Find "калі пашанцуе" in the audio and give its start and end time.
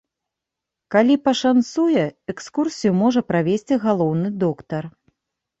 0.95-2.05